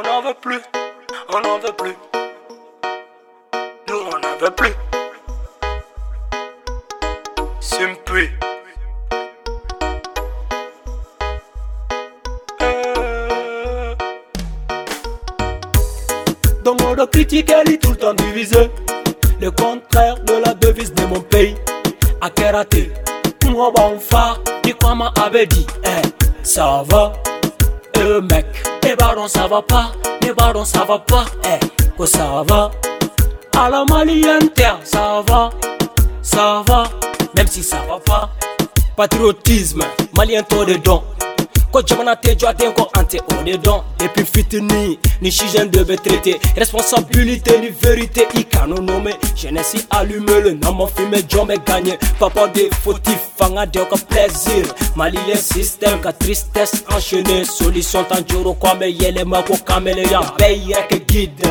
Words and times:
n'en 0.00 0.22
veut 0.22 0.34
plus, 0.40 0.60
on 1.28 1.40
n'en 1.40 1.58
veut 1.58 1.72
plus. 1.76 1.94
Nous 3.88 3.96
on 3.96 4.18
n'en 4.18 4.36
veut 4.40 4.50
plus. 4.50 4.72
Simple. 7.60 8.30
Euh. 12.62 13.94
Dans 16.64 16.74
mon 16.74 17.06
critique, 17.06 17.50
elle 17.50 17.74
est 17.74 17.82
tout 17.82 17.90
le 17.90 17.96
temps 17.96 18.14
divisée. 18.14 18.70
Le 19.40 19.50
contraire 19.50 20.18
de 20.20 20.34
la 20.34 20.54
devise 20.54 20.94
de 20.94 21.04
mon 21.04 21.20
pays. 21.20 21.56
A 22.22 22.30
keraté, 22.30 22.92
moi 23.50 23.72
bon 23.74 23.98
fa, 23.98 24.36
tu 24.62 24.72
quoi 24.74 24.94
m'a 24.94 25.12
avait 25.20 25.46
dit, 25.46 25.66
eh, 25.84 26.44
ça 26.44 26.84
va, 26.86 27.12
eh 27.96 28.20
mec, 28.20 28.46
les 29.02 29.08
barons 29.08 29.28
ça 29.28 29.48
va 29.48 29.62
pas, 29.62 29.92
les 30.22 30.32
barons 30.32 30.64
ça 30.64 30.84
va 30.84 30.98
pas, 30.98 31.24
eh, 31.44 31.90
que 31.98 32.06
ça 32.06 32.44
va, 32.46 32.70
à 33.56 33.68
la 33.68 33.84
malienne 33.84 34.48
terre, 34.50 34.78
ça 34.84 35.22
va, 35.26 35.50
ça 36.22 36.62
va, 36.66 36.84
même 37.36 37.48
si 37.48 37.64
ça 37.64 37.78
va 37.88 37.98
pas, 37.98 38.30
patriotisme, 38.96 39.82
malien 40.16 40.42
de 40.42 40.74
dons, 40.76 41.02
ko 41.72 41.80
jamana 41.84 42.14
tɛ 42.14 42.36
jɔ 42.38 42.52
an 43.12 43.18
tɛ 43.18 43.40
o 43.40 43.42
de 43.42 43.56
dɔn 43.56 43.82
depuis 43.98 44.24
fitini 44.24 44.98
ni 45.20 45.30
sijen 45.30 45.70
de 45.70 45.84
bɛ 45.84 45.96
traité 45.96 46.40
responsabilité 46.56 47.58
ni 47.58 47.68
vérité 47.68 48.26
i 48.34 48.44
kanu 48.44 48.80
nome 48.80 49.10
jeunesse 49.36 49.86
allume 49.90 50.40
le 50.44 50.52
nama 50.52 50.86
filmé 50.86 51.18
jɔn 51.28 51.46
bɛ 51.46 51.56
gagné. 51.66 51.98
Papa 52.18 52.48
de 52.48 52.68
fautif 52.82 53.18
fanga 53.36 53.66
de 53.66 53.80
ka 53.80 53.96
plaisir 54.08 54.64
malilien 54.96 55.36
système 55.36 56.00
ka 56.00 56.12
tristesse 56.12 56.84
enchaîné 56.88 57.44
solution 57.44 58.04
tan 58.04 58.22
joro 58.28 58.54
ko 58.54 58.68
an 58.68 58.78
bɛ 58.78 58.96
yɛlɛma 58.98 59.44
ko 59.44 59.54
kameleya 59.66 60.20
bɛɛ 60.38 60.66
yɛrɛ 60.68 60.88
kɛ 60.88 61.06
guide. 61.06 61.46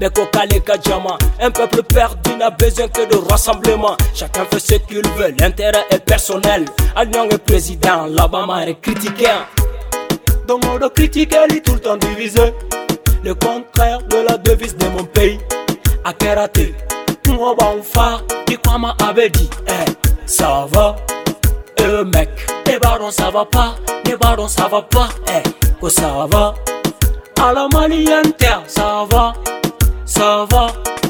Mais 0.00 0.10
ko 0.10 0.26
k'ale 0.26 0.60
ka 0.64 0.74
jama 0.82 1.16
un 1.40 1.50
peuple 1.52 1.82
perdu 1.84 2.36
n'a 2.36 2.50
besoin 2.50 2.88
que 2.88 3.06
de 3.06 3.16
rassemblement. 3.30 3.96
Chacun 4.12 4.44
fait 4.50 4.58
ce 4.58 4.74
qu'il 4.74 5.06
veut 5.16 5.32
l'intérêt 5.38 5.84
est 5.90 6.04
personnel. 6.04 6.64
Allion 6.96 7.28
est 7.30 7.38
président 7.38 8.06
l'Obama 8.06 8.66
est 8.66 8.74
critiqué 8.80 9.28
dans 10.46 10.58
mon 10.58 10.88
critique, 10.88 11.34
elle 11.34 11.56
est 11.56 11.60
tout 11.60 11.74
le 11.74 11.80
temps 11.80 11.96
divisée. 11.96 12.54
Le 13.22 13.34
contraire 13.34 14.02
de 14.02 14.16
la 14.28 14.36
devise 14.36 14.76
de 14.76 14.88
mon 14.88 15.04
pays. 15.04 15.38
A 16.04 16.12
keraté, 16.12 16.74
moi 17.28 17.54
bon 17.58 17.82
fa, 17.82 18.20
tu 18.46 18.58
quoi 18.58 18.76
m'a 18.78 18.94
dit, 19.32 19.48
eh, 19.66 19.90
ça 20.26 20.66
va, 20.70 20.96
eh 21.78 22.04
mec, 22.04 22.28
les 22.66 22.78
barons 22.78 23.10
ça 23.10 23.30
va 23.30 23.46
pas, 23.46 23.74
les 24.04 24.14
barons 24.14 24.48
ça 24.48 24.68
va 24.68 24.82
pas, 24.82 25.08
eh, 25.28 25.42
que 25.80 25.88
ça 25.88 26.26
va. 26.28 26.54
À 27.40 27.54
la 27.54 27.68
malienne 27.68 28.34
ça 28.66 29.06
va, 29.10 29.32
ça 30.04 30.46
va, 30.50 30.66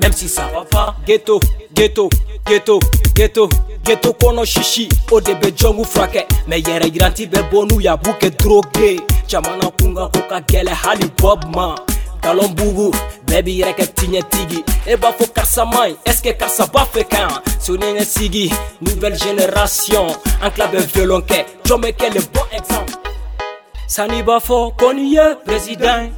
même 0.00 0.12
si 0.12 0.28
ça 0.28 0.48
va 0.54 0.64
pas. 0.64 0.94
Ghetto, 1.04 1.40
ghetto, 1.74 2.08
ghetto, 2.46 2.78
ghetto. 3.12 3.48
Ghetto 3.86 4.12
kɔnɔ 4.14 4.44
sisi 4.44 4.88
o 5.12 5.20
de 5.20 5.32
bɛ 5.34 5.52
jɔngu 5.54 5.84
furakɛ 5.84 6.26
mɛ 6.48 6.56
yɛrɛ 6.58 6.86
yiranti 6.92 7.26
bɛ 7.28 7.48
bɔ 7.50 7.68
n'u 7.68 7.80
y'a 7.80 7.96
b'u 7.96 8.12
kɛ 8.18 8.30
droge 9.26 9.42
jamana 9.42 9.70
kunka 9.70 10.08
ko 10.12 10.20
ka 10.28 10.40
hali 10.74 11.10
bob 11.18 11.44
ma. 11.54 11.74
Galon 12.22 12.54
bugu 12.54 12.90
bɛɛ 13.26 13.42
b'i 13.42 13.60
yɛrɛ 13.60 13.74
kɛ 13.76 13.86
tiɲɛtigi 13.94 14.64
e 14.86 14.96
b'a 14.96 15.12
b'a 16.72 17.04
kan 17.08 17.28
sigi 18.04 18.50
nouvelle 18.80 19.16
génération. 19.16 20.06
Le 20.42 22.20
bon 22.32 22.46
exemple? 22.52 22.94
Sani 23.86 24.22
b'a 24.22 24.38
fɔ 24.38 24.76
ko 24.76 24.92
ye 24.92 25.34
président. 25.44 26.10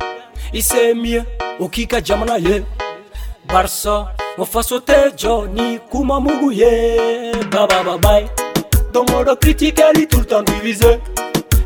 I 0.54 0.60
se 0.60 0.94
o 1.60 1.68
ka 1.68 2.00
jamana 2.00 2.38
ye. 2.38 2.64
Barisa 3.46 4.14
mo 4.38 4.44
faso 4.44 4.78
tɛ 4.80 5.14
jɔ 5.16 5.48
ni 5.52 5.78
kuma 5.90 6.20
mugu 6.20 6.52
ye 6.52 7.32
babababaye 7.50 8.26
dans 8.92 9.04
mon 9.10 9.36
critique 9.36 9.80
elle 9.80 10.02
est 10.02 10.06
tout 10.06 10.20
le 10.20 10.24
temps 10.24 10.42
divisée 10.42 10.98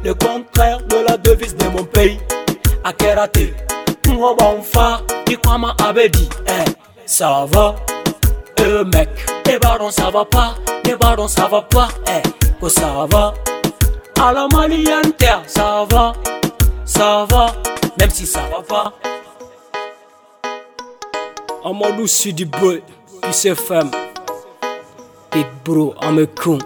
le 0.04 0.14
contraire 0.14 0.78
de 0.82 0.96
la 1.08 1.16
devise 1.16 1.56
de 1.56 1.68
mon 1.68 1.84
pays. 1.84 2.18
A 2.84 2.92
keraté 2.92 3.54
moi 4.08 4.34
bon 4.38 4.60
fa 4.62 5.00
i 5.30 5.36
quoi 5.36 5.56
m'a 5.56 5.74
avait 5.84 6.08
dit 6.08 6.28
eh 6.46 6.70
ça 7.06 7.46
va? 7.50 7.74
Eh 8.58 8.84
mec 8.84 9.08
les 9.46 9.58
barons 9.58 9.90
ça 9.90 10.10
va 10.10 10.24
pas? 10.24 10.54
Les 10.84 10.96
barons 10.96 11.28
ça 11.28 11.46
va 11.46 11.62
pas? 11.62 11.88
Eh 12.08 12.28
que 12.60 12.68
ça 12.68 13.06
va? 13.10 13.34
À 14.20 14.32
la 14.32 14.46
malienne 14.48 15.12
terre 15.18 15.42
ça 15.46 15.84
va? 15.88 16.12
Ça 16.84 17.26
va? 17.30 17.46
Même 17.98 18.10
si 18.10 18.26
ça 18.26 18.40
va 18.50 18.62
pas. 18.62 18.92
Amadou 21.64 22.08
Sidi 22.08 22.44
Boy, 22.44 22.82
ICFM, 23.30 23.88
Big 25.30 25.46
Bro, 25.64 25.94
I'm 26.02 26.18
a 26.18 26.26
coon. 26.26 26.58